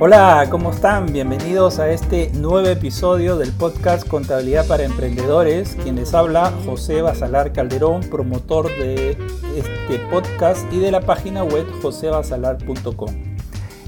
[0.00, 1.12] Hola, ¿cómo están?
[1.12, 5.76] Bienvenidos a este nuevo episodio del podcast Contabilidad para Emprendedores.
[5.82, 9.18] Quien les habla, José Basalar Calderón, promotor de
[9.56, 13.10] este podcast y de la página web josebasalar.com.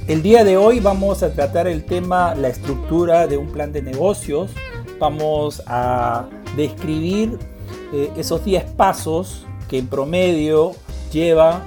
[0.09, 3.81] El día de hoy vamos a tratar el tema la estructura de un plan de
[3.81, 4.51] negocios.
[4.99, 7.39] Vamos a describir
[7.93, 10.73] eh, esos 10 pasos que en promedio
[11.13, 11.63] lleva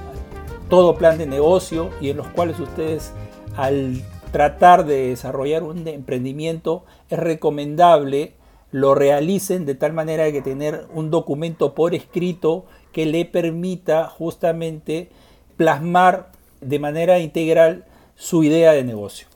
[0.69, 3.13] todo plan de negocio y en los cuales ustedes
[3.55, 8.33] al tratar de desarrollar un emprendimiento es recomendable
[8.71, 15.09] lo realicen de tal manera que tener un documento por escrito que le permita justamente
[15.55, 19.27] plasmar de manera integral su idea de negocio.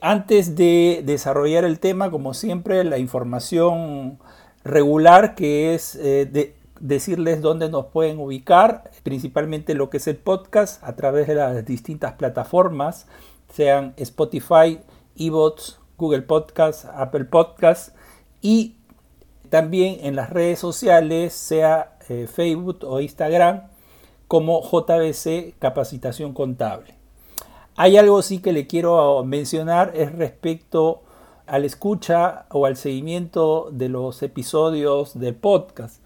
[0.00, 4.18] Antes de desarrollar el tema, como siempre, la información
[4.64, 10.82] regular que es eh, decirles dónde nos pueden ubicar, principalmente lo que es el podcast
[10.82, 13.06] a través de las distintas plataformas
[13.54, 14.80] sean Spotify,
[15.16, 17.94] eBots, Google Podcast, Apple Podcast
[18.40, 18.76] y
[19.50, 23.62] también en las redes sociales, sea eh, Facebook o Instagram,
[24.28, 26.94] como JBC Capacitación Contable.
[27.76, 31.02] Hay algo sí que le quiero mencionar, es respecto
[31.46, 36.04] al escucha o al seguimiento de los episodios del podcast.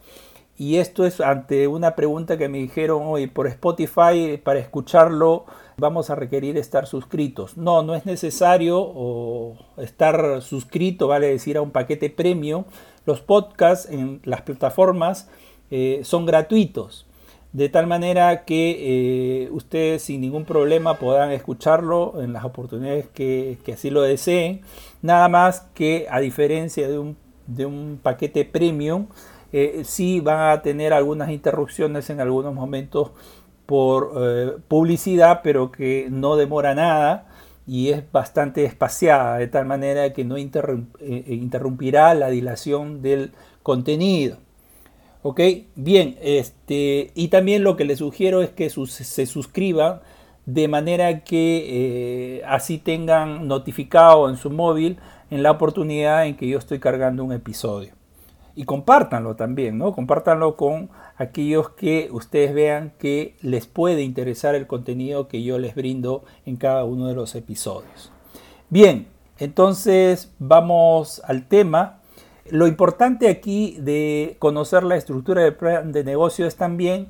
[0.57, 5.45] Y esto es ante una pregunta que me dijeron hoy por Spotify para escucharlo
[5.77, 7.57] vamos a requerir estar suscritos.
[7.57, 12.65] No, no es necesario estar suscrito, vale decir, a un paquete premium.
[13.07, 15.29] Los podcasts en las plataformas
[15.71, 17.07] eh, son gratuitos,
[17.53, 23.59] de tal manera que eh, ustedes sin ningún problema puedan escucharlo en las oportunidades que,
[23.73, 24.63] así lo deseen.
[25.03, 29.07] Nada más que a diferencia de un, de un paquete premium,
[29.53, 33.13] eh, sí van a tener algunas interrupciones en algunos momentos
[33.67, 37.27] por eh, publicidad, pero que no demora nada
[37.67, 40.45] y es bastante espaciada, de tal manera que no eh,
[41.01, 43.33] eh, interrumpirá la dilación del
[43.63, 44.39] contenido.
[45.23, 45.41] ¿Ok?
[45.75, 50.01] Bien, este, y también lo que les sugiero es que se suscriban
[50.45, 54.99] de manera que así tengan notificado en su móvil
[55.31, 57.95] en la oportunidad en que yo estoy cargando un episodio
[58.57, 59.93] y compártanlo también, ¿no?
[59.93, 65.75] Compártanlo con aquellos que ustedes vean que les puede interesar el contenido que yo les
[65.75, 68.13] brindo en cada uno de los episodios.
[68.71, 72.01] Bien, entonces vamos al tema.
[72.51, 77.09] Lo importante aquí de conocer la estructura del plan de negocio es también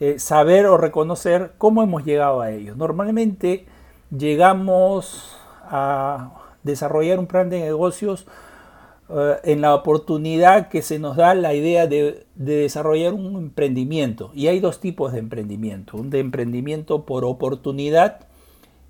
[0.00, 2.74] eh, saber o reconocer cómo hemos llegado a ello.
[2.76, 3.66] Normalmente
[4.16, 6.32] llegamos a
[6.62, 8.26] desarrollar un plan de negocios
[9.08, 14.30] en la oportunidad que se nos da la idea de, desarrollar un emprendimiento.
[14.34, 18.26] Y hay dos tipos de emprendimiento, un de emprendimiento por oportunidad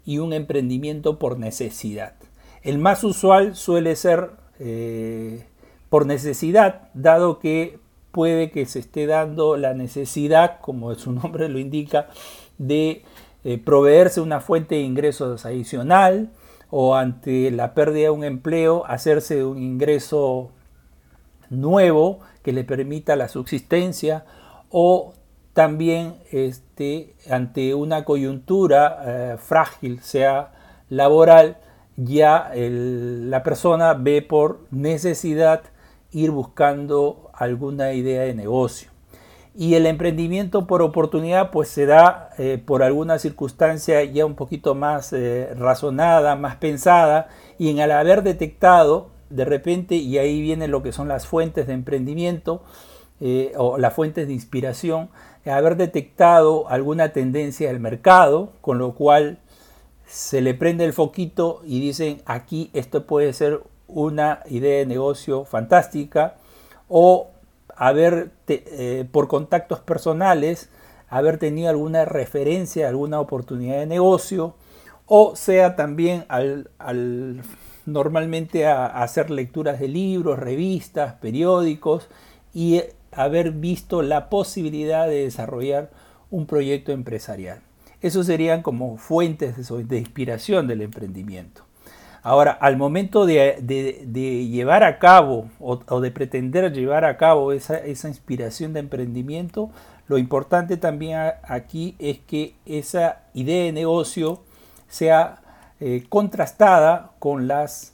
[0.06, 2.15] y un emprendimiento por necesidad.
[2.62, 5.44] El más usual suele ser eh,
[5.91, 7.78] por necesidad, dado que
[8.10, 12.09] puede que se esté dando la necesidad, como su nombre lo indica,
[12.56, 13.03] de
[13.44, 16.31] eh, proveerse una fuente de ingresos adicional,
[16.71, 20.50] o ante la pérdida de un empleo hacerse un ingreso
[21.50, 24.25] nuevo que le permita la subsistencia
[24.71, 25.12] o
[25.53, 30.53] también este, ante una coyuntura eh, frágil, sea
[30.88, 31.59] laboral,
[31.97, 35.62] ya la persona ve por necesidad
[36.10, 38.95] ir buscando alguna idea de negocio
[39.56, 44.74] y el emprendimiento por oportunidad pues se da eh, por alguna circunstancia ya un poquito
[44.74, 47.28] más eh, razonada, más pensada
[47.58, 51.66] y en al haber detectado de repente, y ahí viene lo que son las fuentes
[51.66, 52.62] de emprendimiento
[53.20, 55.08] eh, o las fuentes de inspiración,
[55.46, 59.38] haber detectado alguna tendencia del mercado, con lo cual
[60.06, 65.44] se le prende el foquito y dicen aquí esto puede ser una idea de negocio
[65.44, 66.36] fantástica
[66.88, 67.30] o
[67.76, 70.70] haber, eh, por contactos personales,
[71.08, 74.54] haber tenido alguna referencia, alguna oportunidad de negocio,
[75.06, 76.70] o sea también al,
[77.84, 82.08] normalmente a, hacer lecturas de libros, revistas, periódicos
[82.52, 82.82] y
[83.12, 85.90] haber visto la posibilidad de desarrollar
[86.30, 87.60] un proyecto empresarial.
[88.00, 89.56] Esos serían como fuentes
[89.88, 91.66] de inspiración del emprendimiento.
[92.26, 93.56] Ahora, al momento de,
[94.50, 99.70] llevar a cabo o, de pretender llevar a cabo esa, inspiración de emprendimiento,
[100.08, 104.42] lo importante también aquí es que esa idea de negocio
[104.88, 105.40] sea
[105.78, 107.92] eh, contrastada con las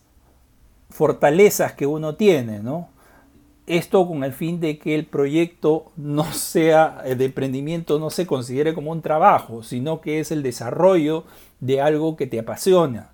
[0.89, 2.89] fortalezas que uno tiene, ¿no?
[3.67, 8.73] Esto con el fin de que el proyecto no sea de emprendimiento, no se considere
[8.73, 11.25] como un trabajo, sino que es el desarrollo
[11.61, 13.12] de algo que te apasiona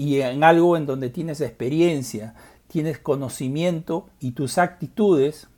[0.00, 2.34] y en algo en donde tienes experiencia,
[2.68, 5.48] tienes conocimiento y tus actitudes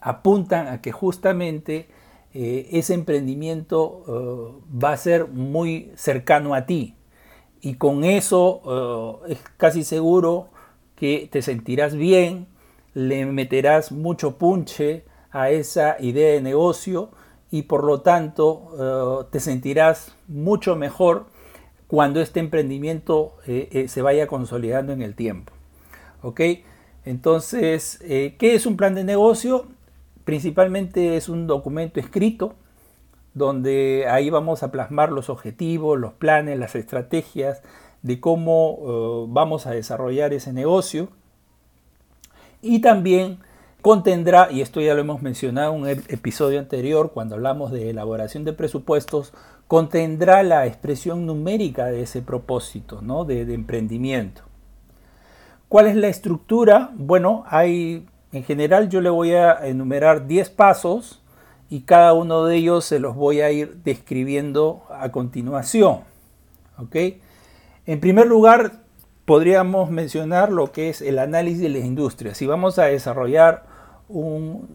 [0.00, 1.86] apuntan a que justamente
[2.32, 6.94] eh, ese emprendimiento eh, va a ser muy cercano a ti.
[7.60, 10.48] Y con eso eh, es casi seguro
[10.96, 12.46] que te sentirás bien,
[12.94, 17.10] le meterás mucho punche a esa idea de negocio
[17.50, 21.33] y por lo tanto te sentirás mucho mejor
[21.94, 25.52] cuando este emprendimiento se vaya consolidando en el tiempo.
[26.22, 26.40] ¿Ok?
[27.04, 29.66] Entonces, ¿qué es un plan de negocio?
[30.24, 32.56] Principalmente es un documento escrito
[33.34, 37.62] donde ahí vamos a plasmar los objetivos, los planes, las estrategias
[38.02, 41.08] de cómo eh, vamos a desarrollar ese negocio.
[42.60, 43.38] Y también
[43.82, 48.44] contendrá, y esto ya lo hemos mencionado en un episodio anterior cuando hablamos de elaboración
[48.44, 49.32] de presupuestos,
[49.68, 53.24] contendrá la expresión numérica de ese propósito ¿no?
[53.24, 54.42] de, emprendimiento.
[55.68, 56.90] ¿Cuál es la estructura?
[56.94, 61.22] Bueno, hay en general yo le voy a enumerar 10 pasos
[61.70, 66.00] y cada uno de ellos se los voy a ir describiendo a continuación.
[67.86, 68.72] En primer lugar,
[69.24, 72.36] podríamos mencionar lo que es el análisis de las industrias.
[72.36, 73.64] Si vamos a desarrollar
[74.08, 74.68] un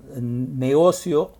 [0.58, 1.32] negocio,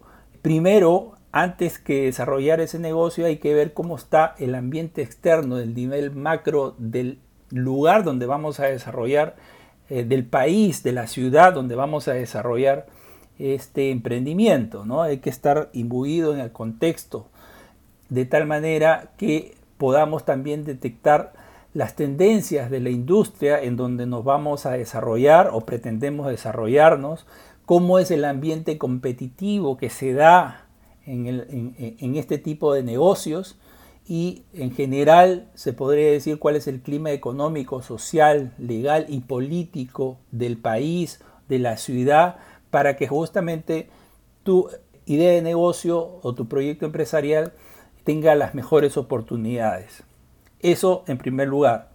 [0.42, 5.76] primero, antes que desarrollar ese negocio, hay que ver cómo está el ambiente externo del
[5.76, 7.20] nivel macro del
[7.52, 9.36] lugar donde vamos a desarrollar
[9.90, 12.88] eh, del país, de la ciudad donde vamos a desarrollar
[13.38, 14.86] este emprendimiento.
[14.86, 15.02] ¿no?
[15.02, 17.28] Hay que estar imbuido en el contexto
[18.10, 21.34] de tal manera que podamos también detectar
[21.74, 27.28] las tendencias de la industria en donde nos vamos a desarrollar o pretendemos desarrollarnos,
[27.66, 30.66] cómo es el ambiente competitivo que se da
[31.10, 33.58] en este tipo de negocios
[34.10, 40.18] y en general se podría decir cuál es el clima económico, social, legal y político
[40.32, 42.38] del país, de la ciudad,
[42.72, 43.88] para que justamente
[44.44, 44.68] tu
[45.06, 47.54] idea de negocio o tu proyecto empresarial
[48.04, 50.04] tenga las mejores oportunidades.
[50.60, 51.90] Eso en primer lugar.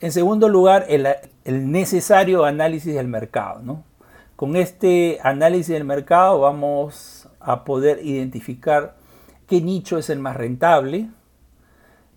[0.00, 1.06] En segundo lugar, el,
[1.70, 3.84] necesario análisis del mercado.
[4.36, 8.96] Con este análisis del mercado vamos a poder identificar
[9.48, 11.08] qué nicho es el más rentable,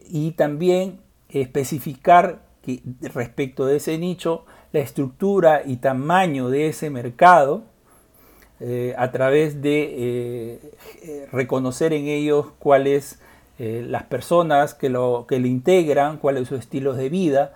[0.10, 1.00] y también
[1.30, 2.81] especificar que
[3.13, 7.63] respecto de ese nicho la estructura y tamaño de ese mercado
[8.60, 10.60] eh, a través de eh,
[11.04, 13.19] eh, reconocer en ellos cuáles
[13.57, 17.54] las personas que lo, que lo integran, cuál es su estilo de vida,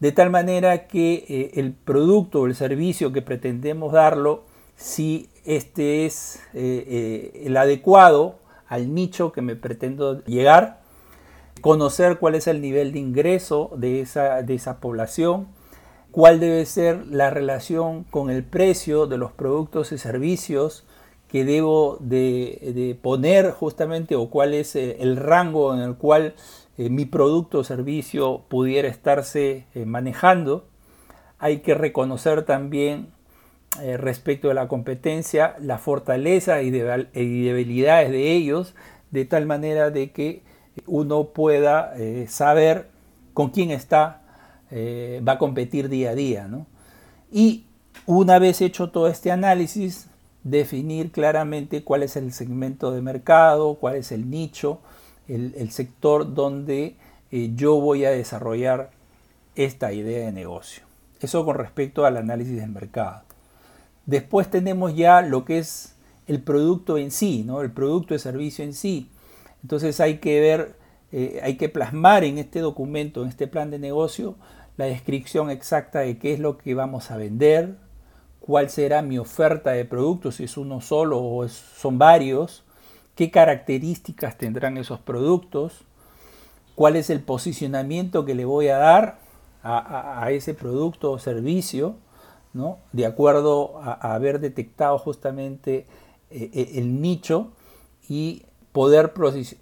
[0.00, 4.44] de tal manera que el producto o el servicio que pretendemos darlo,
[4.76, 8.36] si este es el adecuado
[8.68, 10.80] al nicho que me pretendo llegar,
[11.60, 15.48] conocer cuál es el nivel de ingreso de esa, de esa población,
[16.10, 20.84] cuál debe ser la relación con el precio de los productos y servicios
[21.26, 26.34] que debo de, poner justamente o cuál es eh, el rango en el cual
[26.76, 30.66] eh, mi producto o servicio pudiera estarse eh, manejando.
[31.38, 33.08] Hay que reconocer también
[33.98, 38.74] respecto de la competencia la fortaleza y, debilidades de ellos,
[39.10, 40.42] de tal manera de que
[40.86, 42.88] uno pueda eh, saber
[43.34, 44.22] con quién está,
[44.70, 46.48] eh, va a competir día a día.
[47.30, 47.66] Y
[48.06, 50.08] una vez hecho todo este análisis,
[50.42, 54.80] definir claramente cuál es el segmento de mercado, cuál es el nicho,
[55.28, 56.96] el, sector donde
[57.30, 58.90] eh, yo voy a desarrollar
[59.54, 60.82] esta idea de negocio.
[61.20, 63.22] Eso con respecto al análisis del mercado.
[64.06, 67.62] Después tenemos ya lo que es el producto en sí, ¿no?
[67.62, 69.10] el producto de servicio en sí.
[69.62, 70.76] Entonces hay que ver,
[71.12, 74.36] eh, hay que plasmar en este documento, en este plan de negocio,
[74.76, 77.76] la descripción exacta de qué es lo que vamos a vender,
[78.40, 82.64] cuál será mi oferta de productos, si es uno solo o son varios,
[83.14, 85.84] qué características tendrán esos productos,
[86.74, 89.18] cuál es el posicionamiento que le voy a dar
[89.62, 91.94] a, ese producto o servicio,
[92.54, 92.78] ¿no?
[92.92, 95.86] de acuerdo a, haber detectado justamente
[96.30, 97.52] eh, eh, el nicho
[98.08, 99.12] y poder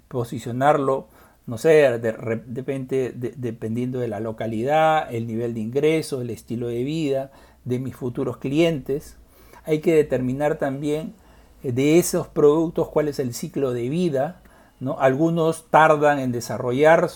[0.08, 1.08] posicionarlo,
[1.46, 6.84] no sé, de repente dependiendo de la localidad, el nivel de ingreso, el estilo de
[6.84, 7.32] vida
[7.64, 9.16] de mis futuros clientes.
[9.64, 11.14] Hay que determinar también
[11.62, 14.42] eh, de esos productos cuál es el ciclo de vida.
[14.80, 14.98] ¿no?
[14.98, 17.10] Algunos tardan en desarrollar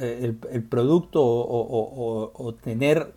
[0.00, 0.36] el,
[0.68, 3.12] producto o, tener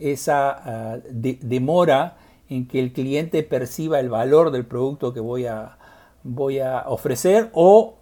[0.00, 2.16] esa ah, demora
[2.48, 5.78] en que el cliente perciba el valor del producto que voy a,
[6.24, 7.94] voy a ofrecer o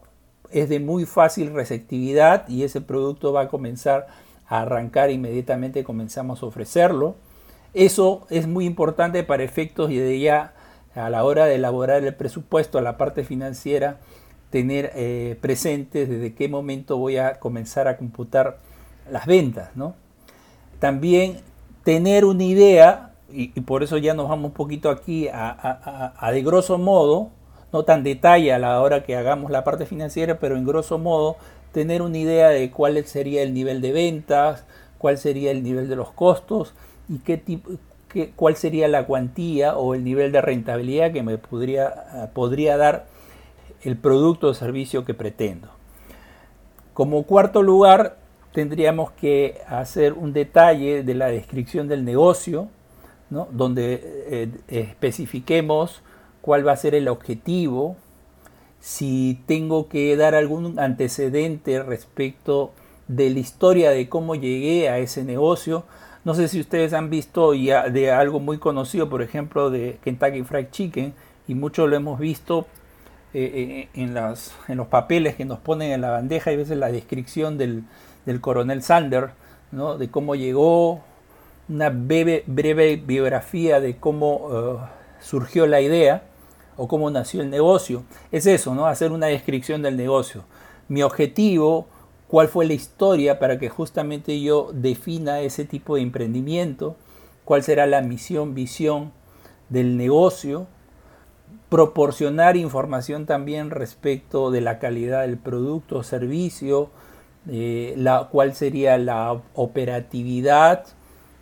[0.50, 4.06] es de muy fácil receptividad y ese producto va a comenzar
[4.46, 7.16] a arrancar inmediatamente comenzamos a ofrecerlo.
[7.74, 10.54] Eso es muy importante para efectos y de ya
[10.94, 13.98] a la hora de elaborar el presupuesto, a la parte financiera,
[14.50, 18.58] tener eh, presente desde qué momento voy a comenzar a computar
[19.10, 19.76] las ventas.
[19.76, 19.94] ¿no?
[20.78, 21.42] También
[21.88, 26.42] tener una idea, y, por eso ya nos vamos un poquito aquí a, a, de
[26.42, 27.30] grosso modo,
[27.72, 31.36] no tan detalle a la hora que hagamos la parte financiera, pero en grosso modo
[31.72, 34.66] tener una idea de cuál sería el nivel de ventas,
[34.98, 36.74] cuál sería el nivel de los costos
[37.08, 37.70] y qué tipo,
[38.08, 43.06] qué, cuál sería la cuantía o el nivel de rentabilidad que me podría, podría dar
[43.80, 45.68] el producto o servicio que pretendo.
[46.92, 48.18] Como cuarto lugar,
[48.52, 52.68] tendríamos que hacer un detalle de la descripción del negocio,
[53.30, 54.00] donde
[54.30, 56.02] eh, especifiquemos
[56.40, 57.96] cuál va a ser el objetivo,
[58.80, 62.72] si tengo que dar algún antecedente respecto
[63.06, 65.84] de la historia de cómo llegué a ese negocio.
[66.24, 70.42] No sé si ustedes han visto ya de algo muy conocido, por ejemplo, de Kentucky
[70.42, 71.12] Fried Chicken,
[71.46, 72.66] y muchos lo hemos visto
[73.34, 76.78] eh, eh, en, las, en, los papeles que nos ponen en la bandeja y veces
[76.78, 77.84] la descripción del,
[78.40, 79.30] coronel Sander,
[79.72, 79.98] ¿no?
[79.98, 81.02] de cómo llegó,
[81.68, 84.76] una breve, breve biografía de cómo eh,
[85.20, 86.22] surgió la idea
[86.76, 88.04] o cómo nació el negocio.
[88.32, 88.86] Es eso, ¿no?
[88.86, 90.44] hacer una descripción del negocio.
[90.88, 91.86] Mi objetivo,
[92.28, 96.96] cuál fue la historia para que justamente yo defina ese tipo de emprendimiento,
[97.44, 99.12] cuál será la misión, visión
[99.68, 100.66] del negocio,
[101.68, 106.90] proporcionar información también respecto de la calidad del producto o servicio,
[107.48, 110.86] eh, la, cuál sería la operatividad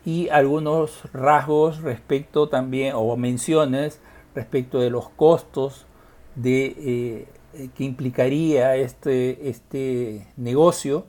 [0.04, 4.00] y algunos rasgos respecto también o menciones
[4.34, 5.86] respecto de los costos
[6.34, 11.06] de, eh, que implicaría este, este negocio,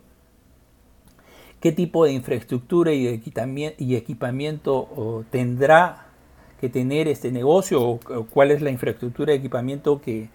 [1.59, 3.21] qué tipo de infraestructura y,
[3.77, 6.07] y equipamiento tendrá
[6.59, 7.99] que tener este negocio o,
[8.29, 10.29] cuál es la infraestructura de equipamiento que,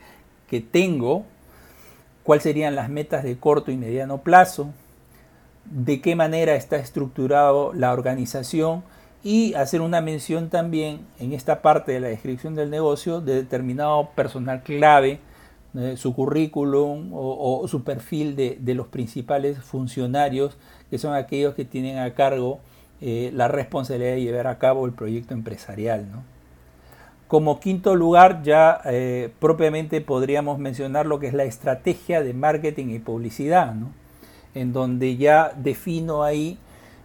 [0.70, 1.24] tengo,
[2.22, 4.70] cuáles serían las metas de corto y mediano plazo,
[5.64, 8.82] de qué manera está estructurado la organización
[9.22, 14.10] y hacer una mención también en esta parte de la descripción del negocio de determinado
[14.14, 15.20] personal clave,
[15.96, 20.58] su currículum o, su perfil de, los principales funcionarios,
[20.90, 22.60] que son aquellos que tienen a cargo
[23.00, 26.06] eh, la responsabilidad de llevar a cabo el proyecto empresarial.
[27.32, 32.88] Como quinto lugar, ya eh, propiamente podríamos mencionar lo que es la estrategia de marketing
[32.88, 33.74] y publicidad,
[34.52, 36.58] en donde ya defino ahí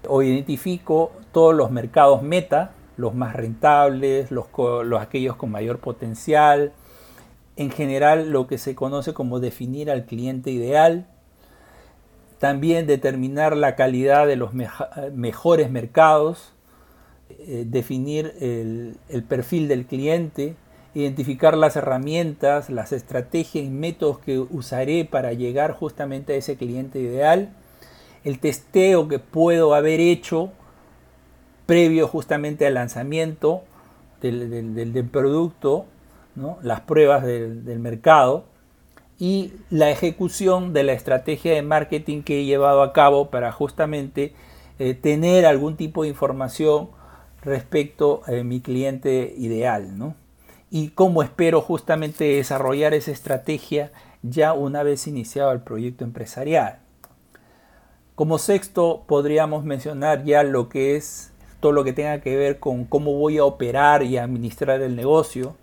[0.06, 4.48] o identifico todos los mercados meta, los más rentables, los,
[4.84, 6.74] los aquellos con mayor potencial,
[7.56, 11.08] en general lo que se conoce como definir al cliente ideal,
[12.38, 16.52] también determinar la calidad de los mejores mercados,
[17.30, 20.56] eh, definir el, perfil del cliente,
[20.94, 27.00] identificar las herramientas, las estrategias y métodos que usaré para llegar justamente a ese cliente
[27.00, 27.50] ideal,
[28.24, 30.52] el testeo que puedo haber hecho
[31.66, 33.64] previo justamente al lanzamiento
[34.22, 35.86] del, producto,
[36.62, 38.46] las pruebas del mercado,
[39.20, 44.34] y la ejecución de la estrategia de marketing que he llevado a cabo para justamente
[44.80, 46.90] eh, tener algún tipo de información
[47.48, 50.16] respecto a mi cliente ideal, ¿no?
[50.70, 56.80] Y cómo espero justamente desarrollar esa estrategia ya una vez iniciado el proyecto empresarial.
[58.16, 62.84] Como sexto, podríamos mencionar ya lo que es todo lo que tenga que ver con
[62.84, 65.56] cómo voy a operar y administrar el negocio,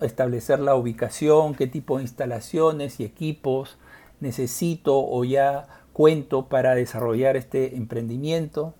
[0.00, 3.76] establecer la ubicación, qué tipo de instalaciones y equipos
[4.20, 8.74] necesito o ya cuento para desarrollar este emprendimiento,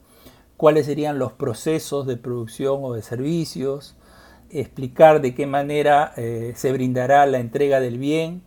[0.56, 3.96] cuáles serían los procesos de producción o de servicios,
[4.50, 8.42] explicar de qué manera eh, se brindará la entrega del bien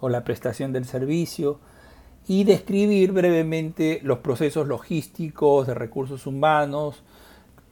[0.00, 1.58] o la prestación del servicio
[2.26, 7.02] y describir brevemente los procesos logísticos de recursos humanos,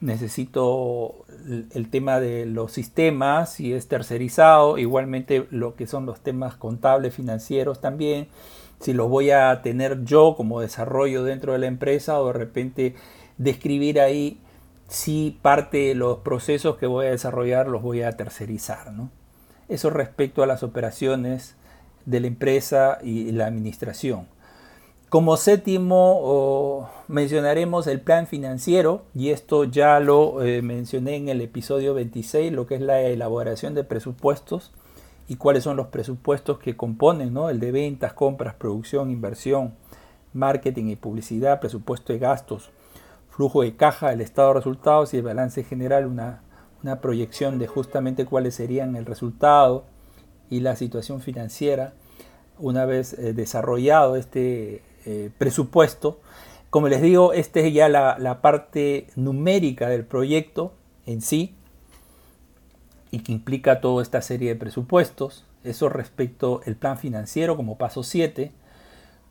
[0.01, 1.25] necesito
[1.71, 7.15] el tema de los sistemas, si es tercerizado, igualmente lo que son los temas contables,
[7.15, 8.27] financieros también,
[8.79, 12.95] si los voy a tener yo como desarrollo dentro de la empresa o de repente
[13.39, 14.39] describir ahí
[14.87, 18.91] si parte de los procesos que voy a desarrollar los voy a tercerizar.
[18.91, 19.09] ¿no?
[19.67, 21.55] Eso respecto a las operaciones
[22.05, 24.27] de la empresa y la administración.
[25.09, 31.95] Como séptimo mencionaremos el plan financiero y esto ya lo eh, mencioné en el episodio
[31.95, 34.71] 26, lo que es la elaboración de presupuestos
[35.27, 37.49] y cuáles son los presupuestos que componen, ¿no?
[37.49, 39.73] el de ventas, compras, producción, inversión,
[40.33, 42.69] marketing y publicidad, presupuesto de gastos,
[43.39, 46.41] flujo de caja, el estado de resultados y el balance general, una,
[47.01, 49.85] proyección de justamente cuáles serían el resultado
[50.49, 51.93] y la situación financiera
[52.57, 56.19] una vez eh, desarrollado este eh, presupuesto.
[56.69, 60.73] Como les digo, esta es ya la, la, parte numérica del proyecto
[61.05, 61.55] en sí
[63.09, 65.45] y que implica toda esta serie de presupuestos.
[65.63, 68.51] Eso respecto al plan financiero como paso 7.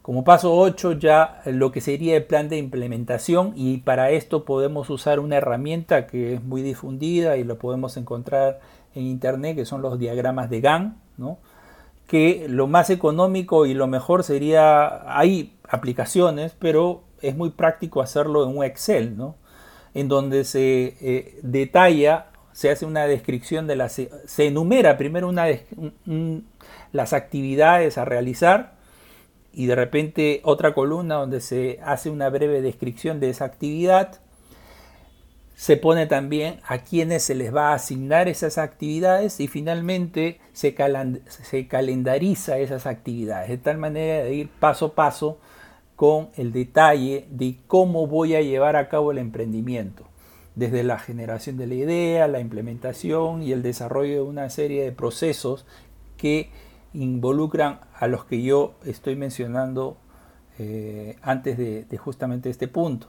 [0.08, 4.88] Como paso 8 ya lo que sería el plan de implementación y para esto podemos
[4.88, 8.58] usar una herramienta que es muy difundida y lo podemos encontrar
[8.94, 11.36] en internet que son los diagramas de Gantt, ¿no?
[12.06, 18.48] que lo más económico y lo mejor sería, hay aplicaciones, pero es muy práctico hacerlo
[18.48, 19.34] en un Excel, ¿no?
[19.92, 25.48] en donde se eh, detalla, se hace una descripción de las, se enumera primero una,
[26.92, 28.77] las actividades a realizar,
[29.58, 34.20] y de repente otra columna donde se hace una breve descripción de esa actividad.
[35.56, 40.76] Se pone también a quienes se les va a asignar esas actividades y finalmente se,
[41.26, 45.38] se calendariza esas actividades de tal manera de ir paso a paso
[45.96, 50.04] con el detalle de cómo voy a llevar a cabo el emprendimiento,
[50.54, 54.92] desde la generación de la idea, la implementación y el desarrollo de una serie de
[54.92, 55.66] procesos
[56.16, 56.50] que
[57.02, 59.96] involucran a los que yo estoy mencionando
[60.58, 63.08] eh, antes de, justamente este punto.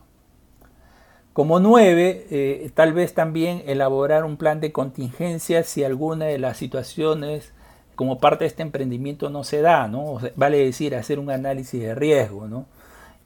[1.33, 6.57] Como nueve, eh, tal vez también elaborar un plan de contingencia si alguna de las
[6.57, 7.53] situaciones
[7.95, 10.19] como parte de este emprendimiento no se da, ¿no?
[10.35, 12.65] vale decir, hacer un análisis de riesgo, ¿no?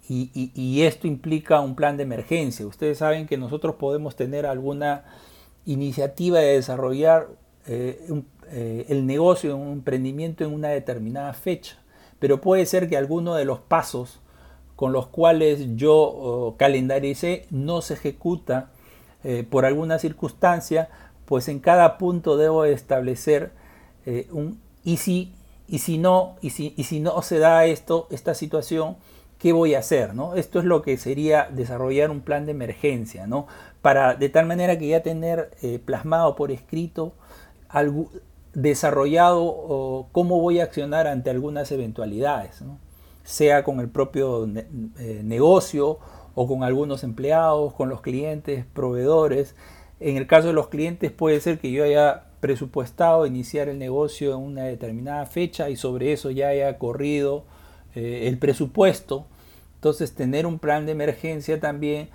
[0.10, 2.67] Y, esto implica un plan de emergencia.
[2.67, 5.05] Ustedes saben que nosotros podemos tener alguna
[5.65, 7.29] iniciativa de desarrollar
[7.68, 11.79] eh, un eh, el negocio, un emprendimiento en una determinada fecha.
[12.20, 14.20] Pero puede ser que alguno de los pasos
[14.75, 18.70] con los cuales yo oh, calendaricé no se ejecuta
[19.24, 20.89] eh, por alguna circunstancia,
[21.25, 23.51] pues en cada punto debo establecer
[24.05, 25.33] eh, un y si,
[25.68, 28.98] y si no, y si, y si no se da esto, esta situación,
[29.39, 30.13] ¿qué voy a hacer?
[30.13, 30.35] ¿no?
[30.35, 33.48] Esto es lo que sería desarrollar un plan de emergencia, ¿no?
[33.81, 35.51] Para de tal manera que ya tener
[35.85, 37.13] plasmado por escrito
[37.70, 38.09] algo,
[38.53, 42.63] desarrollado cómo voy a accionar ante algunas eventualidades,
[43.24, 46.00] sea con el propio eh, negocio
[46.35, 49.55] o con algunos empleados, con los clientes, proveedores.
[50.00, 54.33] En el caso de los clientes puede ser que yo haya presupuestado iniciar el negocio
[54.33, 57.46] en una determinada fecha y sobre eso ya haya corrido
[57.96, 59.25] eh, el presupuesto.
[59.75, 62.09] Entonces tener un plan de emergencia también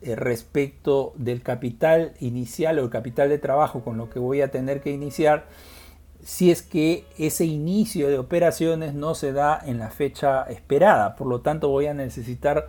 [0.00, 4.50] eh, respecto del capital inicial o el capital de trabajo con lo que voy a
[4.50, 5.46] tener que iniciar
[6.26, 11.14] si es que ese inicio de operaciones no se da en la fecha esperada.
[11.14, 12.66] Por lo tanto, voy a necesitar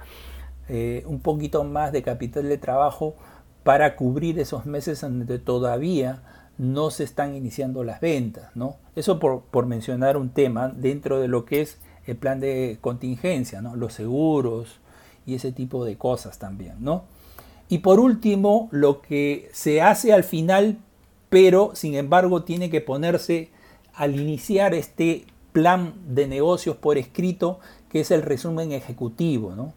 [0.69, 3.15] eh, un poquito más de capital de trabajo
[3.63, 6.21] para cubrir esos meses donde todavía
[6.59, 8.55] no se están iniciando las ventas.
[8.55, 8.75] ¿no?
[8.95, 13.75] Eso por, mencionar un tema dentro de lo que es el plan de contingencia, ¿no?
[13.75, 14.79] los seguros
[15.25, 16.75] y ese tipo de cosas también.
[16.79, 17.05] ¿no?
[17.69, 20.77] Y por último, lo que se hace al final
[21.29, 23.49] pero sin embargo tiene que ponerse
[23.93, 27.59] al iniciar este plan de negocios por escrito,
[27.89, 29.73] que es el resumen ejecutivo.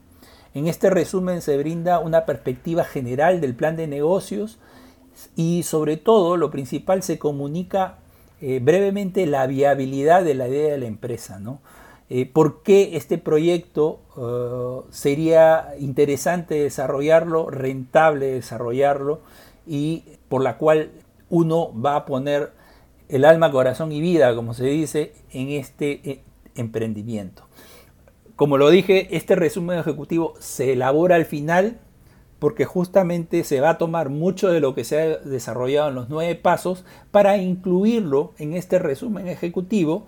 [0.53, 4.59] En este resumen se brinda una perspectiva general del plan de negocios
[5.37, 7.99] y sobre todo, lo principal, se comunica
[8.41, 11.39] eh, brevemente la viabilidad de la idea de la empresa.
[11.39, 11.61] ¿no?
[12.09, 19.21] Eh, ¿Por qué este proyecto eh, sería interesante desarrollarlo, rentable desarrollarlo
[19.67, 20.91] y por la cual
[21.31, 22.53] uno va a poner
[23.09, 26.23] el alma, corazón y vida, como se dice, en este eh,
[26.55, 27.45] emprendimiento.
[28.37, 31.79] Como lo dije, este resumen ejecutivo se elabora al final
[32.38, 36.09] porque justamente se va a tomar mucho de lo que se ha desarrollado en los
[36.09, 40.07] nueve pasos para incluirlo en este resumen ejecutivo,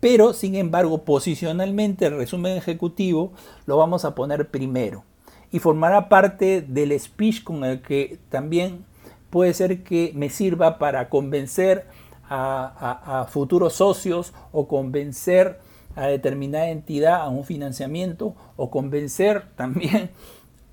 [0.00, 3.32] pero sin embargo posicionalmente el resumen ejecutivo
[3.66, 5.04] lo vamos a poner primero
[5.52, 8.86] y formará parte del speech con el que también
[9.30, 11.86] puede ser que me sirva para convencer
[12.28, 15.58] a, futuros socios o convencer
[15.96, 20.10] a determinada entidad a un financiamiento o convencer también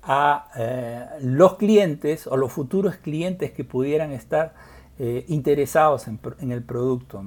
[0.02, 4.54] a eh, los clientes o los futuros clientes que pudieran estar
[4.98, 7.22] eh, interesados en, el producto.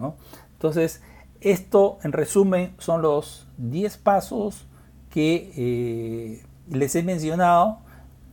[0.53, 1.01] Entonces,
[1.41, 4.67] esto en resumen son los 10 pasos
[5.09, 7.79] que eh, les he mencionado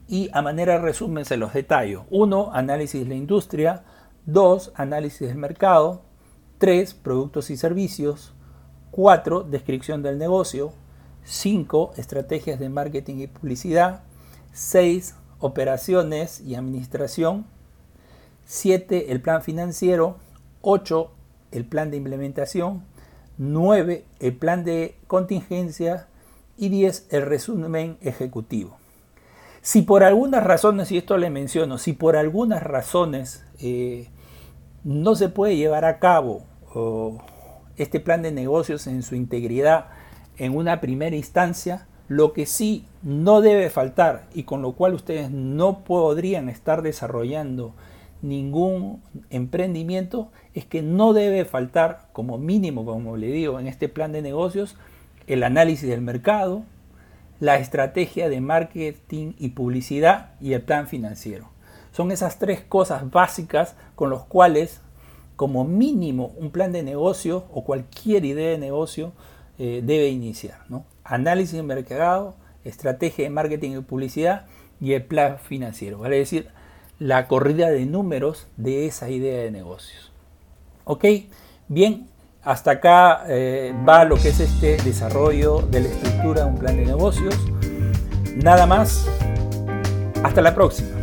[0.08, 2.06] y a manera resumen se los detallo.
[2.10, 2.50] 1.
[2.54, 3.84] Análisis de la industria.
[4.26, 4.72] 2.
[4.74, 6.02] Análisis del mercado.
[6.58, 6.94] 3.
[6.94, 8.32] Productos y servicios.
[8.90, 9.42] 4.
[9.42, 10.72] Descripción del negocio.
[11.24, 11.92] 5.
[11.98, 14.02] Estrategias de marketing y publicidad.
[14.52, 15.14] 6.
[15.40, 17.46] operaciones y administración.
[18.46, 20.16] 7, el plan financiero.
[20.62, 21.10] 8,
[21.52, 22.82] el plan de implementación.
[23.36, 26.08] 9, el plan de contingencia.
[26.56, 28.77] Y 10, el resumen ejecutivo.
[29.60, 34.08] Si por algunas razones, y esto le menciono, si por algunas razones eh,
[34.84, 36.44] no se puede llevar a cabo
[37.76, 39.86] este plan de negocios en su integridad
[40.36, 45.30] en una primera instancia, lo que sí no debe faltar y con lo cual ustedes
[45.30, 47.74] no podrían estar desarrollando
[48.22, 54.12] ningún emprendimiento es que no debe faltar como mínimo, como le digo, en este plan
[54.12, 54.76] de negocios,
[55.26, 56.62] el análisis del mercado,
[57.40, 61.50] la estrategia de marketing y publicidad y el plan financiero.
[61.92, 64.80] Son esas tres cosas básicas con las cuales
[65.36, 69.12] como mínimo un plan de negocio o cualquier idea de negocio
[69.58, 70.58] eh, debe iniciar.
[71.04, 74.46] Análisis de mercado, estrategia de marketing y publicidad
[74.80, 75.98] y el plan financiero.
[75.98, 76.48] Vale decir,
[76.98, 80.12] la corrida de números de esa idea de negocios.
[80.84, 81.04] ¿Ok?
[81.68, 82.08] Bien,
[82.42, 86.76] hasta acá eh, va lo que es este desarrollo de la estructura de un plan
[86.76, 87.34] de negocios.
[88.36, 89.06] Nada más.
[90.22, 90.97] Hasta la próxima.